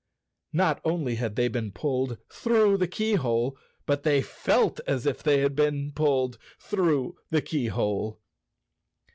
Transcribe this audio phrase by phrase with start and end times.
[0.51, 3.55] Not only had they been pulled through the keyhole,
[3.85, 8.19] but they felt as if they had been pulled through the key¬ hole.